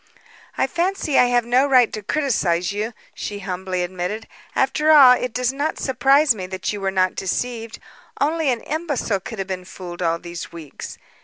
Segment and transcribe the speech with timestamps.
[0.57, 4.27] "I fancy I have no right to criticise you," she humbly admitted.
[4.55, 7.77] "After all, it does not surprise me that you were not deceived.
[8.19, 10.97] Only an imbecile could have been fooled all these weeks.